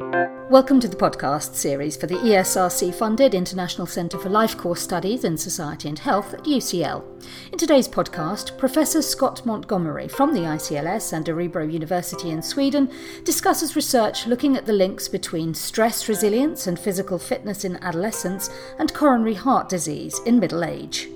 Welcome 0.00 0.80
to 0.80 0.88
the 0.88 0.96
podcast 0.96 1.54
series 1.54 1.94
for 1.94 2.06
the 2.06 2.14
ESRC 2.14 2.94
funded 2.94 3.34
International 3.34 3.86
Centre 3.86 4.18
for 4.18 4.30
Life 4.30 4.56
Course 4.56 4.80
Studies 4.80 5.24
in 5.24 5.36
Society 5.36 5.90
and 5.90 5.98
Health 5.98 6.32
at 6.32 6.44
UCL. 6.44 7.04
In 7.52 7.58
today's 7.58 7.86
podcast, 7.86 8.56
Professor 8.56 9.02
Scott 9.02 9.44
Montgomery 9.44 10.08
from 10.08 10.32
the 10.32 10.40
ICLS 10.40 11.12
and 11.12 11.26
Örebro 11.26 11.70
University 11.70 12.30
in 12.30 12.40
Sweden 12.40 12.90
discusses 13.24 13.76
research 13.76 14.26
looking 14.26 14.56
at 14.56 14.64
the 14.64 14.72
links 14.72 15.06
between 15.06 15.52
stress 15.52 16.08
resilience 16.08 16.66
and 16.66 16.78
physical 16.78 17.18
fitness 17.18 17.66
in 17.66 17.76
adolescence 17.84 18.48
and 18.78 18.94
coronary 18.94 19.34
heart 19.34 19.68
disease 19.68 20.18
in 20.24 20.40
middle 20.40 20.64
age. 20.64 21.08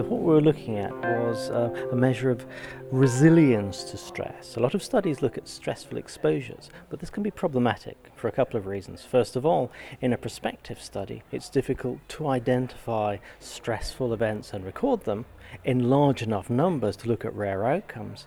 So, 0.00 0.06
what 0.06 0.22
we 0.22 0.32
were 0.32 0.40
looking 0.40 0.78
at 0.78 0.94
was 0.94 1.50
uh, 1.50 1.88
a 1.92 1.94
measure 1.94 2.30
of 2.30 2.46
resilience 2.90 3.84
to 3.84 3.98
stress. 3.98 4.56
A 4.56 4.60
lot 4.60 4.72
of 4.72 4.82
studies 4.82 5.20
look 5.20 5.36
at 5.36 5.46
stressful 5.46 5.98
exposures, 5.98 6.70
but 6.88 7.00
this 7.00 7.10
can 7.10 7.22
be 7.22 7.30
problematic 7.30 8.10
for 8.16 8.26
a 8.26 8.32
couple 8.32 8.56
of 8.56 8.64
reasons. 8.64 9.04
First 9.04 9.36
of 9.36 9.44
all, 9.44 9.70
in 10.00 10.14
a 10.14 10.16
prospective 10.16 10.80
study, 10.80 11.22
it's 11.30 11.50
difficult 11.50 11.98
to 12.16 12.28
identify 12.28 13.18
stressful 13.40 14.14
events 14.14 14.54
and 14.54 14.64
record 14.64 15.04
them 15.04 15.26
in 15.66 15.90
large 15.90 16.22
enough 16.22 16.48
numbers 16.48 16.96
to 16.96 17.06
look 17.06 17.26
at 17.26 17.34
rare 17.34 17.66
outcomes. 17.66 18.26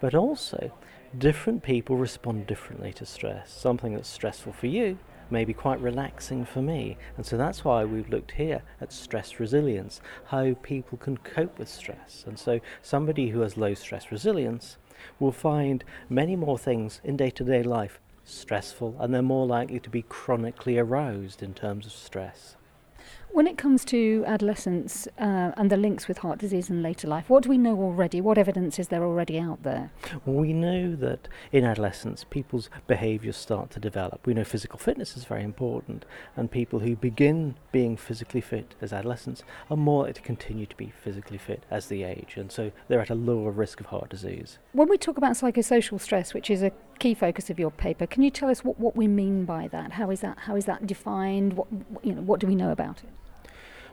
But 0.00 0.14
also, 0.14 0.72
different 1.18 1.62
people 1.62 1.98
respond 1.98 2.46
differently 2.46 2.94
to 2.94 3.04
stress. 3.04 3.52
Something 3.52 3.92
that's 3.92 4.08
stressful 4.08 4.54
for 4.54 4.68
you 4.68 4.98
may 5.30 5.44
be 5.44 5.54
quite 5.54 5.80
relaxing 5.80 6.44
for 6.44 6.62
me. 6.62 6.96
And 7.16 7.24
so 7.24 7.36
that's 7.36 7.64
why 7.64 7.84
we've 7.84 8.08
looked 8.08 8.32
here 8.32 8.62
at 8.80 8.92
stress 8.92 9.40
resilience, 9.40 10.00
how 10.26 10.54
people 10.62 10.98
can 10.98 11.16
cope 11.18 11.58
with 11.58 11.68
stress. 11.68 12.24
And 12.26 12.38
so 12.38 12.60
somebody 12.82 13.30
who 13.30 13.40
has 13.40 13.56
low 13.56 13.74
stress 13.74 14.10
resilience 14.10 14.78
will 15.18 15.32
find 15.32 15.84
many 16.08 16.36
more 16.36 16.58
things 16.58 17.00
in 17.04 17.16
day 17.16 17.30
to 17.30 17.44
day 17.44 17.62
life 17.62 18.00
stressful 18.24 18.96
and 18.98 19.12
they're 19.12 19.22
more 19.22 19.46
likely 19.46 19.78
to 19.78 19.90
be 19.90 20.02
chronically 20.02 20.78
aroused 20.78 21.42
in 21.42 21.54
terms 21.54 21.86
of 21.86 21.92
stress. 21.92 22.56
When 23.34 23.48
it 23.48 23.58
comes 23.58 23.84
to 23.86 24.22
adolescence 24.28 25.08
uh, 25.18 25.50
and 25.56 25.68
the 25.68 25.76
links 25.76 26.06
with 26.06 26.18
heart 26.18 26.38
disease 26.38 26.70
in 26.70 26.84
later 26.84 27.08
life, 27.08 27.28
what 27.28 27.42
do 27.42 27.48
we 27.48 27.58
know 27.58 27.76
already? 27.82 28.20
What 28.20 28.38
evidence 28.38 28.78
is 28.78 28.86
there 28.86 29.02
already 29.02 29.40
out 29.40 29.64
there? 29.64 29.90
Well, 30.24 30.36
we 30.36 30.52
know 30.52 30.94
that 30.94 31.26
in 31.50 31.64
adolescence, 31.64 32.22
people's 32.22 32.70
behaviours 32.86 33.36
start 33.36 33.72
to 33.72 33.80
develop. 33.80 34.24
We 34.24 34.34
know 34.34 34.44
physical 34.44 34.78
fitness 34.78 35.16
is 35.16 35.24
very 35.24 35.42
important, 35.42 36.04
and 36.36 36.48
people 36.48 36.78
who 36.78 36.94
begin 36.94 37.56
being 37.72 37.96
physically 37.96 38.40
fit 38.40 38.76
as 38.80 38.92
adolescents 38.92 39.42
are 39.68 39.76
more 39.76 40.04
likely 40.04 40.12
to 40.12 40.22
continue 40.22 40.66
to 40.66 40.76
be 40.76 40.92
physically 41.02 41.38
fit 41.38 41.64
as 41.72 41.88
they 41.88 42.04
age, 42.04 42.34
and 42.36 42.52
so 42.52 42.70
they're 42.86 43.00
at 43.00 43.10
a 43.10 43.16
lower 43.16 43.50
risk 43.50 43.80
of 43.80 43.86
heart 43.86 44.10
disease. 44.10 44.60
When 44.74 44.88
we 44.88 44.96
talk 44.96 45.18
about 45.18 45.32
psychosocial 45.32 46.00
stress, 46.00 46.34
which 46.34 46.50
is 46.50 46.62
a 46.62 46.70
key 47.00 47.14
focus 47.14 47.50
of 47.50 47.58
your 47.58 47.72
paper, 47.72 48.06
can 48.06 48.22
you 48.22 48.30
tell 48.30 48.48
us 48.48 48.62
what, 48.62 48.78
what 48.78 48.94
we 48.94 49.08
mean 49.08 49.44
by 49.44 49.66
that? 49.72 49.94
How 49.94 50.12
is 50.12 50.20
that 50.20 50.38
how 50.38 50.54
is 50.54 50.66
that 50.66 50.86
defined? 50.86 51.54
What 51.54 51.66
you 52.04 52.14
know, 52.14 52.22
what 52.22 52.38
do 52.38 52.46
we 52.46 52.54
know 52.54 52.70
about 52.70 53.02
it? 53.02 53.10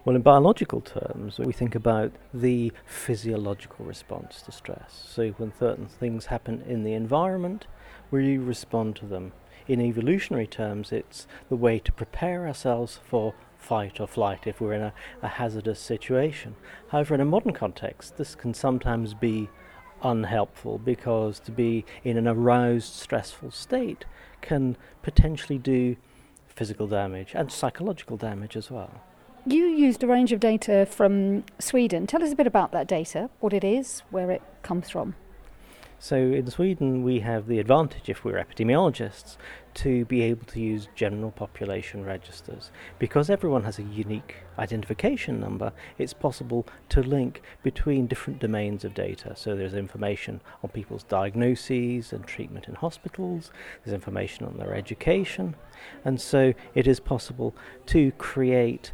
Well, 0.03 0.15
in 0.15 0.23
biological 0.23 0.81
terms, 0.81 1.37
we 1.37 1.53
think 1.53 1.75
about 1.75 2.11
the 2.33 2.71
physiological 2.87 3.85
response 3.85 4.41
to 4.41 4.51
stress. 4.51 5.05
So, 5.07 5.29
when 5.37 5.53
certain 5.59 5.85
things 5.85 6.25
happen 6.25 6.63
in 6.67 6.83
the 6.83 6.93
environment, 6.93 7.67
we 8.09 8.39
respond 8.39 8.95
to 8.95 9.05
them. 9.05 9.33
In 9.67 9.79
evolutionary 9.79 10.47
terms, 10.47 10.91
it's 10.91 11.27
the 11.49 11.55
way 11.55 11.77
to 11.77 11.91
prepare 11.91 12.47
ourselves 12.47 12.99
for 13.07 13.35
fight 13.59 13.99
or 13.99 14.07
flight 14.07 14.47
if 14.47 14.59
we're 14.59 14.73
in 14.73 14.81
a, 14.81 14.93
a 15.21 15.27
hazardous 15.27 15.79
situation. 15.79 16.55
However, 16.87 17.13
in 17.13 17.21
a 17.21 17.25
modern 17.25 17.53
context, 17.53 18.17
this 18.17 18.33
can 18.33 18.55
sometimes 18.55 19.13
be 19.13 19.49
unhelpful 20.01 20.79
because 20.79 21.39
to 21.41 21.51
be 21.51 21.85
in 22.03 22.17
an 22.17 22.27
aroused, 22.27 22.91
stressful 22.95 23.51
state 23.51 24.05
can 24.41 24.77
potentially 25.03 25.59
do 25.59 25.95
physical 26.47 26.87
damage 26.87 27.33
and 27.35 27.51
psychological 27.51 28.17
damage 28.17 28.57
as 28.57 28.71
well. 28.71 29.03
You 29.45 29.65
used 29.65 30.03
a 30.03 30.07
range 30.07 30.31
of 30.31 30.39
data 30.39 30.85
from 30.85 31.45
Sweden. 31.57 32.05
Tell 32.05 32.21
us 32.23 32.31
a 32.31 32.35
bit 32.35 32.45
about 32.45 32.71
that 32.73 32.87
data, 32.87 33.31
what 33.39 33.53
it 33.53 33.63
is, 33.63 34.03
where 34.11 34.29
it 34.29 34.43
comes 34.61 34.91
from. 34.91 35.15
So 35.97 36.15
in 36.15 36.49
Sweden, 36.51 37.03
we 37.03 37.21
have 37.21 37.47
the 37.47 37.57
advantage, 37.57 38.07
if 38.07 38.23
we're 38.23 38.43
epidemiologists, 38.43 39.37
to 39.75 40.05
be 40.05 40.21
able 40.21 40.45
to 40.45 40.59
use 40.59 40.87
general 40.95 41.31
population 41.31 42.05
registers. 42.05 42.71
Because 42.99 43.31
everyone 43.31 43.63
has 43.63 43.79
a 43.79 43.83
unique 43.83 44.35
identification 44.59 45.39
number, 45.39 45.73
it's 45.97 46.13
possible 46.13 46.67
to 46.89 47.01
link 47.01 47.41
between 47.63 48.05
different 48.05 48.39
domains 48.39 48.83
of 48.85 48.93
data. 48.93 49.35
So 49.35 49.55
there's 49.55 49.73
information 49.73 50.41
on 50.63 50.69
people's 50.69 51.03
diagnoses 51.03 52.13
and 52.13 52.25
treatment 52.27 52.67
in 52.67 52.75
hospitals, 52.75 53.51
there's 53.83 53.93
information 53.93 54.45
on 54.45 54.57
their 54.57 54.75
education, 54.75 55.55
and 56.05 56.21
so 56.21 56.53
it 56.75 56.85
is 56.85 56.99
possible 56.99 57.55
to 57.87 58.11
create 58.13 58.91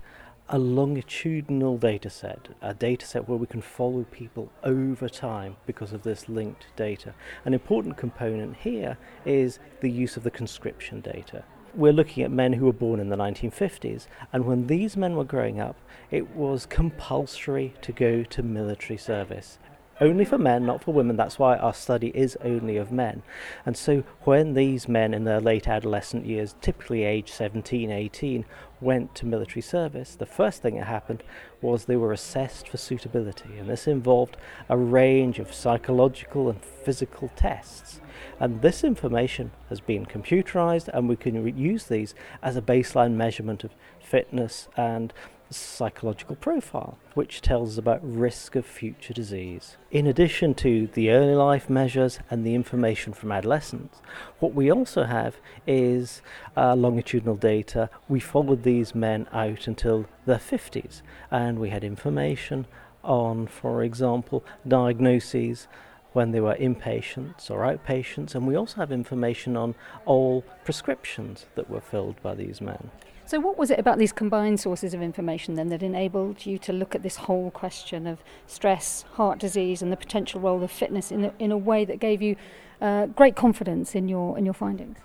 a 0.49 0.57
longitudinal 0.57 1.77
data 1.77 2.09
set, 2.09 2.47
a 2.61 2.73
data 2.73 3.05
set 3.05 3.27
where 3.27 3.37
we 3.37 3.47
can 3.47 3.61
follow 3.61 4.05
people 4.11 4.49
over 4.63 5.09
time 5.09 5.57
because 5.65 5.91
of 5.91 6.03
this 6.03 6.29
linked 6.29 6.67
data. 6.77 7.13
An 7.43 7.53
important 7.53 7.97
component 7.97 8.55
here 8.55 8.97
is 9.25 9.59
the 9.81 9.91
use 9.91 10.15
of 10.15 10.23
the 10.23 10.31
conscription 10.31 11.01
data. 11.01 11.43
We're 11.75 11.91
looking 11.91 12.23
at 12.23 12.31
men 12.31 12.53
who 12.53 12.65
were 12.65 12.73
born 12.73 13.01
in 13.01 13.09
the 13.09 13.17
1950s, 13.17 14.07
and 14.31 14.45
when 14.45 14.67
these 14.67 14.95
men 14.95 15.15
were 15.15 15.25
growing 15.25 15.59
up, 15.59 15.75
it 16.11 16.33
was 16.33 16.65
compulsory 16.65 17.73
to 17.81 17.91
go 17.91 18.23
to 18.23 18.41
military 18.41 18.97
service 18.97 19.59
only 19.99 20.25
for 20.25 20.37
men, 20.37 20.65
not 20.65 20.83
for 20.83 20.93
women. 20.93 21.15
That's 21.15 21.39
why 21.39 21.57
our 21.57 21.73
study 21.73 22.11
is 22.13 22.37
only 22.43 22.77
of 22.77 22.91
men. 22.91 23.23
And 23.65 23.75
so 23.75 24.03
when 24.21 24.53
these 24.53 24.87
men 24.87 25.13
in 25.13 25.23
their 25.23 25.39
late 25.39 25.67
adolescent 25.67 26.25
years, 26.25 26.55
typically 26.61 27.03
age 27.03 27.31
17, 27.31 27.91
18, 27.91 28.45
went 28.79 29.15
to 29.15 29.25
military 29.25 29.61
service, 29.61 30.15
the 30.15 30.25
first 30.25 30.61
thing 30.61 30.75
that 30.75 30.85
happened 30.85 31.23
was 31.61 31.85
they 31.85 31.95
were 31.95 32.13
assessed 32.13 32.67
for 32.67 32.77
suitability. 32.77 33.57
And 33.57 33.69
this 33.69 33.87
involved 33.87 34.37
a 34.69 34.77
range 34.77 35.39
of 35.39 35.53
psychological 35.53 36.49
and 36.49 36.63
physical 36.63 37.31
tests. 37.35 37.99
And 38.39 38.61
this 38.61 38.83
information 38.83 39.51
has 39.69 39.79
been 39.79 40.05
computerized, 40.05 40.89
and 40.93 41.09
we 41.09 41.15
can 41.15 41.43
re- 41.43 41.51
use 41.51 41.85
these 41.85 42.13
as 42.41 42.55
a 42.55 42.61
baseline 42.61 43.13
measurement 43.13 43.63
of 43.63 43.71
fitness 43.99 44.67
and 44.77 45.13
psychological 45.49 46.35
profile, 46.35 46.97
which 47.13 47.41
tells 47.41 47.73
us 47.73 47.77
about 47.77 47.99
risk 48.03 48.55
of 48.55 48.65
future 48.65 49.13
disease. 49.13 49.77
In 49.91 50.07
addition 50.07 50.53
to 50.55 50.87
the 50.93 51.09
early 51.11 51.35
life 51.35 51.69
measures 51.69 52.19
and 52.29 52.45
the 52.45 52.55
information 52.55 53.13
from 53.13 53.31
adolescents, 53.31 54.01
what 54.39 54.53
we 54.53 54.71
also 54.71 55.03
have 55.03 55.37
is 55.65 56.21
uh, 56.55 56.75
longitudinal 56.75 57.35
data. 57.35 57.89
We 58.07 58.19
followed 58.19 58.63
these 58.63 58.93
men 58.93 59.27
out 59.31 59.67
until 59.67 60.05
their 60.25 60.37
50s, 60.37 61.01
and 61.31 61.59
we 61.59 61.69
had 61.69 61.83
information 61.83 62.67
on, 63.03 63.47
for 63.47 63.83
example, 63.83 64.43
diagnoses 64.67 65.67
when 66.13 66.31
they 66.31 66.39
were 66.39 66.55
inpatients 66.55 67.51
or 67.51 67.59
outpatients, 67.59 68.33
and 68.33 68.47
we 68.47 68.55
also 68.55 68.77
have 68.77 68.91
information 68.91 69.55
on 69.55 69.75
all 70.05 70.43
prescriptions 70.63 71.45
that 71.55 71.69
were 71.69 71.81
filled 71.81 72.21
by 72.21 72.33
these 72.33 72.61
men. 72.61 72.89
So, 73.25 73.41
what 73.41 73.57
was 73.57 73.71
it 73.71 73.77
about 73.77 73.97
these 73.97 74.13
combined 74.13 74.59
sources 74.59 74.93
of 74.93 75.01
information 75.01 75.55
then 75.55 75.67
that 75.67 75.83
enabled 75.83 76.45
you 76.45 76.57
to 76.59 76.71
look 76.71 76.95
at 76.95 77.03
this 77.03 77.17
whole 77.17 77.51
question 77.51 78.07
of 78.07 78.19
stress, 78.45 79.03
heart 79.13 79.37
disease, 79.37 79.81
and 79.81 79.91
the 79.91 79.97
potential 79.97 80.39
role 80.39 80.63
of 80.63 80.71
fitness 80.71 81.11
in 81.11 81.25
a, 81.25 81.33
in 81.37 81.51
a 81.51 81.57
way 81.57 81.83
that 81.83 81.99
gave 81.99 82.21
you 82.21 82.37
uh, 82.79 83.07
great 83.07 83.35
confidence 83.35 83.95
in 83.95 84.07
your 84.07 84.37
in 84.37 84.45
your 84.45 84.53
findings? 84.53 84.97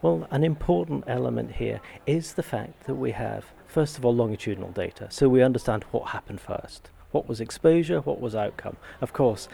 Well, 0.00 0.28
an 0.30 0.44
important 0.44 1.04
element 1.08 1.56
here 1.56 1.80
is 2.06 2.34
the 2.34 2.42
fact 2.44 2.84
that 2.84 2.94
we 2.94 3.10
have, 3.10 3.46
first 3.66 3.98
of 3.98 4.04
all, 4.04 4.14
longitudinal 4.14 4.70
data, 4.70 5.08
so 5.10 5.28
we 5.28 5.42
understand 5.42 5.82
what 5.90 6.10
happened 6.10 6.40
first. 6.40 6.90
What 7.10 7.28
was 7.28 7.40
exposure? 7.40 8.00
What 8.00 8.20
was 8.20 8.34
outcome? 8.34 8.76
Of 9.00 9.12
course, 9.12 9.48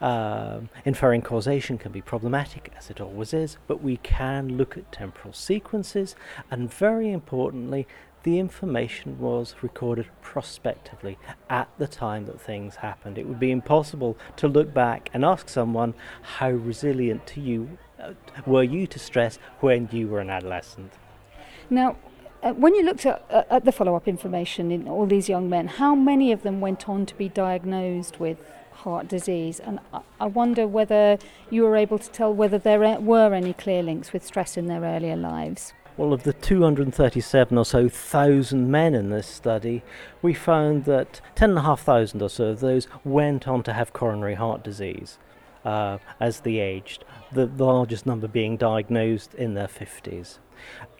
um, 0.00 0.68
inferring 0.84 1.22
causation 1.22 1.78
can 1.78 1.90
be 1.90 2.02
problematic, 2.02 2.70
as 2.76 2.90
it 2.90 3.00
always 3.00 3.32
is, 3.32 3.56
but 3.66 3.82
we 3.82 3.96
can 3.98 4.56
look 4.56 4.76
at 4.76 4.92
temporal 4.92 5.32
sequences, 5.32 6.14
and 6.50 6.72
very 6.72 7.10
importantly, 7.10 7.86
the 8.24 8.38
information 8.38 9.18
was 9.18 9.54
recorded 9.62 10.06
prospectively 10.20 11.16
at 11.48 11.68
the 11.78 11.86
time 11.86 12.26
that 12.26 12.40
things 12.40 12.76
happened. 12.76 13.16
It 13.16 13.26
would 13.26 13.40
be 13.40 13.50
impossible 13.50 14.18
to 14.36 14.48
look 14.48 14.74
back 14.74 15.08
and 15.14 15.24
ask 15.24 15.48
someone 15.48 15.94
how 16.22 16.50
resilient 16.50 17.26
to 17.28 17.40
you 17.40 17.78
uh, 17.98 18.12
were 18.44 18.62
you 18.62 18.86
to 18.88 18.98
stress 18.98 19.38
when 19.60 19.88
you 19.92 20.08
were 20.08 20.20
an 20.20 20.30
adolescent. 20.30 20.92
Now, 21.70 21.96
when 22.42 22.74
you 22.74 22.82
looked 22.84 23.04
at, 23.06 23.24
uh, 23.30 23.42
at 23.50 23.64
the 23.64 23.72
follow 23.72 23.94
up 23.94 24.06
information 24.06 24.70
in 24.70 24.88
all 24.88 25.06
these 25.06 25.28
young 25.28 25.48
men, 25.48 25.66
how 25.66 25.94
many 25.94 26.32
of 26.32 26.42
them 26.42 26.60
went 26.60 26.88
on 26.88 27.06
to 27.06 27.14
be 27.16 27.28
diagnosed 27.28 28.20
with 28.20 28.38
heart 28.72 29.08
disease? 29.08 29.60
And 29.60 29.80
I, 29.92 30.00
I 30.20 30.26
wonder 30.26 30.66
whether 30.66 31.18
you 31.50 31.62
were 31.62 31.76
able 31.76 31.98
to 31.98 32.10
tell 32.10 32.32
whether 32.32 32.58
there 32.58 32.80
were 33.00 33.34
any 33.34 33.52
clear 33.52 33.82
links 33.82 34.12
with 34.12 34.24
stress 34.24 34.56
in 34.56 34.66
their 34.66 34.82
earlier 34.82 35.16
lives. 35.16 35.72
Well, 35.96 36.12
of 36.12 36.22
the 36.22 36.32
237 36.32 37.58
or 37.58 37.64
so 37.64 37.88
thousand 37.88 38.70
men 38.70 38.94
in 38.94 39.10
this 39.10 39.26
study, 39.26 39.82
we 40.22 40.32
found 40.32 40.84
that 40.84 41.20
10,500 41.34 42.22
or 42.22 42.28
so 42.28 42.44
of 42.44 42.60
those 42.60 42.86
went 43.04 43.48
on 43.48 43.64
to 43.64 43.72
have 43.72 43.92
coronary 43.92 44.34
heart 44.34 44.62
disease. 44.62 45.18
Uh, 45.68 45.98
as 46.18 46.40
they 46.40 46.56
aged, 46.56 47.04
the, 47.32 47.46
the 47.46 47.64
largest 47.64 48.06
number 48.06 48.26
being 48.26 48.56
diagnosed 48.56 49.34
in 49.34 49.52
their 49.52 49.68
50s. 49.68 50.38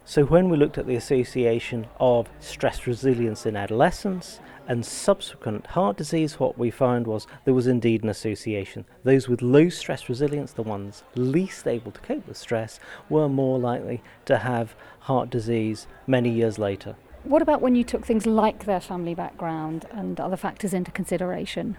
So, 0.05 0.25
when 0.25 0.49
we 0.49 0.57
looked 0.57 0.79
at 0.79 0.87
the 0.87 0.95
association 0.95 1.87
of 1.99 2.29
stress 2.39 2.87
resilience 2.87 3.45
in 3.47 3.57
adolescence 3.57 4.41
and 4.67 4.85
subsequent 4.85 5.67
heart 5.69 5.97
disease, 5.97 6.39
what 6.39 6.59
we 6.59 6.71
found 6.71 7.07
was 7.07 7.27
there 7.45 7.55
was 7.55 7.67
indeed 7.67 8.03
an 8.03 8.09
association. 8.11 8.85
Those 9.05 9.29
with 9.29 9.43
low 9.43 9.69
stress 9.71 10.09
resilience, 10.09 10.53
the 10.53 10.63
ones 10.63 11.03
least 11.15 11.67
able 11.67 11.93
to 11.93 12.01
cope 12.01 12.27
with 12.29 12.37
stress, 12.37 12.79
were 13.09 13.29
more 13.29 13.59
likely 13.59 14.03
to 14.27 14.39
have 14.39 14.75
heart 15.01 15.31
disease 15.31 15.87
many 16.07 16.31
years 16.31 16.59
later. 16.59 16.95
What 17.25 17.43
about 17.43 17.61
when 17.61 17.75
you 17.75 17.85
took 17.85 18.07
things 18.07 18.27
like 18.27 18.65
their 18.65 18.81
family 18.81 19.15
background 19.15 19.87
and 19.91 20.21
other 20.21 20.37
factors 20.37 20.73
into 20.73 20.91
consideration? 20.91 21.77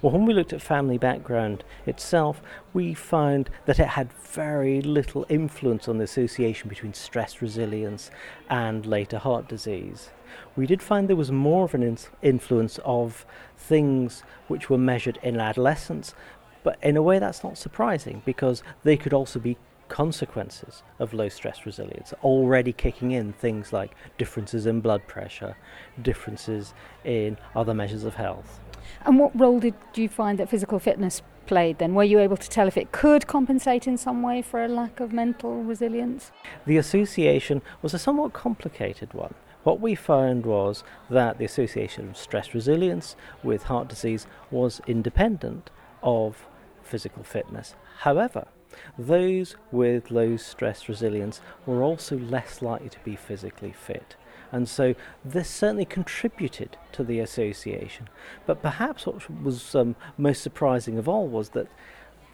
Well, 0.00 0.12
when 0.12 0.26
we 0.26 0.34
looked 0.34 0.52
at 0.52 0.62
family 0.62 0.98
background 0.98 1.64
itself, 1.86 2.42
we 2.72 2.94
found 2.94 3.50
that 3.66 3.78
it 3.78 3.88
had 3.88 4.12
very 4.12 4.80
little 4.80 5.26
influence 5.28 5.88
on 5.88 5.98
the 5.98 6.04
association 6.04 6.68
between 6.68 6.94
stress 6.94 7.40
resilience 7.42 8.10
and 8.50 8.86
later 8.86 9.18
heart 9.18 9.48
disease. 9.48 10.10
We 10.56 10.66
did 10.66 10.82
find 10.82 11.08
there 11.08 11.16
was 11.16 11.30
more 11.30 11.64
of 11.64 11.74
an 11.74 11.98
influence 12.22 12.78
of 12.84 13.26
things 13.56 14.22
which 14.48 14.70
were 14.70 14.78
measured 14.78 15.18
in 15.22 15.38
adolescence, 15.38 16.14
but 16.62 16.78
in 16.82 16.96
a 16.96 17.02
way 17.02 17.18
that's 17.18 17.44
not 17.44 17.58
surprising 17.58 18.22
because 18.24 18.62
they 18.84 18.96
could 18.96 19.12
also 19.12 19.38
be 19.38 19.56
consequences 19.92 20.82
of 20.98 21.12
low 21.12 21.28
stress 21.28 21.66
resilience 21.66 22.14
already 22.24 22.72
kicking 22.72 23.10
in 23.10 23.34
things 23.34 23.74
like 23.74 23.94
differences 24.16 24.64
in 24.64 24.80
blood 24.80 25.06
pressure, 25.06 25.54
differences 26.00 26.72
in 27.04 27.36
other 27.54 27.74
measures 27.74 28.02
of 28.04 28.14
health. 28.14 28.58
And 29.04 29.18
what 29.18 29.38
role 29.38 29.60
did 29.60 29.74
you 29.94 30.08
find 30.08 30.38
that 30.38 30.48
physical 30.48 30.78
fitness 30.78 31.20
played 31.44 31.78
then? 31.78 31.92
Were 31.94 32.04
you 32.04 32.20
able 32.20 32.38
to 32.38 32.48
tell 32.48 32.66
if 32.68 32.78
it 32.78 32.90
could 32.90 33.26
compensate 33.26 33.86
in 33.86 33.98
some 33.98 34.22
way 34.22 34.40
for 34.40 34.64
a 34.64 34.68
lack 34.68 34.98
of 34.98 35.12
mental 35.12 35.62
resilience? 35.62 36.32
The 36.64 36.78
association 36.78 37.60
was 37.82 37.92
a 37.92 37.98
somewhat 37.98 38.32
complicated 38.32 39.12
one. 39.12 39.34
What 39.62 39.78
we 39.78 39.94
found 39.94 40.46
was 40.46 40.84
that 41.10 41.36
the 41.36 41.44
association 41.44 42.08
of 42.08 42.16
stress 42.16 42.54
resilience 42.54 43.14
with 43.42 43.64
heart 43.64 43.88
disease 43.88 44.26
was 44.50 44.80
independent 44.86 45.70
of 46.02 46.46
physical 46.82 47.24
fitness. 47.24 47.74
However, 47.98 48.46
those 48.98 49.56
with 49.70 50.10
low 50.10 50.36
stress 50.36 50.88
resilience 50.88 51.40
were 51.66 51.82
also 51.82 52.18
less 52.18 52.62
likely 52.62 52.88
to 52.90 53.00
be 53.00 53.16
physically 53.16 53.72
fit. 53.72 54.16
And 54.50 54.68
so 54.68 54.94
this 55.24 55.48
certainly 55.48 55.86
contributed 55.86 56.76
to 56.92 57.02
the 57.02 57.20
association. 57.20 58.08
But 58.46 58.60
perhaps 58.60 59.06
what 59.06 59.42
was 59.42 59.74
um, 59.74 59.96
most 60.18 60.42
surprising 60.42 60.98
of 60.98 61.08
all 61.08 61.26
was 61.26 61.50
that 61.50 61.68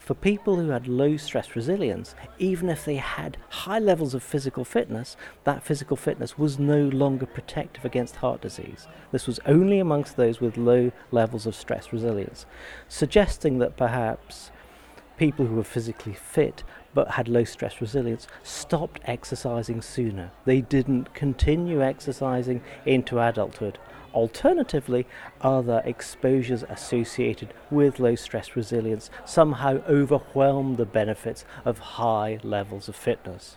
for 0.08 0.14
people 0.14 0.56
who 0.56 0.70
had 0.70 0.88
low 0.88 1.18
stress 1.18 1.54
resilience, 1.54 2.14
even 2.38 2.70
if 2.70 2.84
they 2.84 2.96
had 2.96 3.36
high 3.50 3.78
levels 3.78 4.14
of 4.14 4.22
physical 4.22 4.64
fitness, 4.64 5.18
that 5.44 5.62
physical 5.62 5.98
fitness 5.98 6.38
was 6.38 6.58
no 6.58 6.80
longer 6.88 7.26
protective 7.26 7.84
against 7.84 8.16
heart 8.16 8.40
disease. 8.40 8.88
This 9.12 9.26
was 9.26 9.38
only 9.44 9.78
amongst 9.78 10.16
those 10.16 10.40
with 10.40 10.56
low 10.56 10.92
levels 11.10 11.46
of 11.46 11.54
stress 11.54 11.92
resilience, 11.92 12.46
suggesting 12.88 13.58
that 13.58 13.76
perhaps 13.76 14.50
people 15.18 15.46
who 15.46 15.56
were 15.56 15.64
physically 15.64 16.14
fit 16.14 16.62
but 16.94 17.12
had 17.12 17.28
low 17.28 17.44
stress 17.44 17.80
resilience 17.80 18.26
stopped 18.42 19.00
exercising 19.04 19.82
sooner. 19.82 20.30
They 20.44 20.60
didn't 20.60 21.12
continue 21.14 21.82
exercising 21.82 22.62
into 22.86 23.20
adulthood. 23.20 23.78
Alternatively, 24.14 25.06
other 25.42 25.82
exposures 25.84 26.62
associated 26.62 27.52
with 27.70 28.00
low 28.00 28.14
stress 28.14 28.56
resilience 28.56 29.10
somehow 29.24 29.82
overwhelm 29.86 30.76
the 30.76 30.86
benefits 30.86 31.44
of 31.64 31.78
high 31.78 32.38
levels 32.42 32.88
of 32.88 32.96
fitness. 32.96 33.56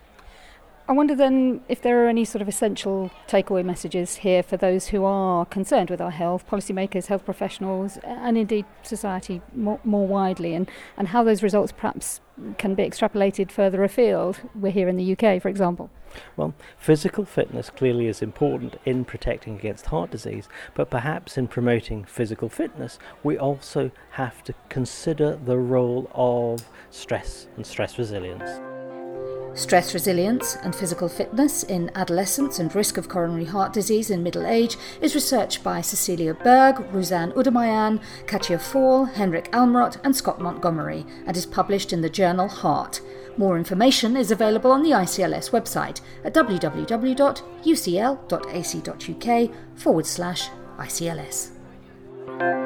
I 0.88 0.94
wonder 0.94 1.16
then 1.16 1.62
if 1.70 1.82
there 1.82 2.04
are 2.04 2.10
any 2.10 2.26
sort 2.26 2.42
of 2.42 2.48
essential 2.48 3.12
takeaway 3.28 3.64
messages 3.64 4.16
here 4.16 4.44
for 4.44 4.58
those 4.58 4.88
who 4.88 5.06
are 5.06 5.46
concerned 5.46 5.90
with 5.90 6.02
our 6.02 6.12
health, 6.12 6.46
policymakers, 6.50 7.06
health 7.06 7.24
professionals, 7.24 7.98
and 8.04 8.38
indeed 8.38 8.66
society 8.82 9.42
more, 9.56 9.80
more 9.84 10.08
widely, 10.08 10.54
and, 10.54 10.70
and 10.98 11.10
how 11.10 11.24
those 11.24 11.44
results 11.44 11.72
perhaps 11.72 12.20
can 12.58 12.76
be 12.76 12.84
extrapolated 12.84 13.52
further 13.52 13.84
afield. 13.84 14.42
We're 14.56 14.72
here 14.72 14.90
in 14.90 14.98
the 14.98 15.12
UK, 15.14 15.42
for 15.42 15.50
example. 15.50 15.90
Well, 16.36 16.54
physical 16.78 17.26
fitness 17.26 17.70
clearly 17.70 18.08
is 18.08 18.22
important 18.22 18.78
in 18.84 19.06
protecting 19.06 19.56
against 19.56 19.86
heart 19.88 20.12
disease, 20.12 20.50
but 20.74 20.90
perhaps 20.90 21.38
in 21.38 21.48
promoting 21.48 22.04
physical 22.04 22.50
fitness, 22.50 23.00
we 23.24 23.38
also 23.38 23.92
have 24.12 24.44
to 24.44 24.54
consider 24.68 25.36
the 25.36 25.58
role 25.58 26.10
of 26.14 26.70
stress 26.90 27.48
and 27.56 27.66
stress 27.66 27.98
resilience. 27.98 28.71
Stress 29.54 29.94
resilience 29.94 30.56
and 30.64 30.74
physical 30.74 31.10
fitness 31.10 31.64
in 31.64 31.92
adolescence 31.96 32.60
and 32.60 32.74
risk 32.74 32.98
of 32.98 33.10
coronary 33.10 33.44
heart 33.44 33.74
disease 33.74 34.10
in 34.10 34.24
middle 34.24 34.46
age 34.46 34.78
is 35.02 35.14
researched 35.14 35.62
by 35.62 35.82
Cecilia 35.82 36.34
Bergh, 36.34 36.90
Ruzan 36.92 37.34
Udumyan, 37.34 38.02
Katja 38.28 38.58
Fall, 38.58 39.04
Henrik 39.06 39.52
Almroth, 39.52 39.98
and 40.06 40.16
Scott 40.16 40.40
Montgomery, 40.40 41.06
and 41.28 41.36
is 41.36 41.46
published 41.46 41.92
in 41.92 42.00
the 42.02 42.10
journal 42.10 42.48
Heart. 42.48 43.02
More 43.38 43.58
information 43.58 44.16
is 44.16 44.32
available 44.32 44.72
on 44.72 44.84
the 44.84 44.92
ICLS 44.92 45.52
website 45.52 46.00
at 46.24 46.34
www.ucl.ac.uk 46.34 47.16
forward 49.76 50.06
slash 50.06 50.50
ICLS. 50.78 52.61